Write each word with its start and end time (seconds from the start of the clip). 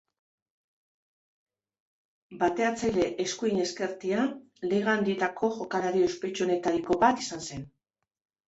Bateatzaile 2.39 3.05
eskuin-ezkertia, 3.25 4.25
Liga 4.73 4.97
Handietako 4.97 5.51
jokalari 5.61 6.03
ospetsuenetariko 6.09 6.99
bat 7.05 7.27
izan 7.27 7.47
zen. 7.51 7.71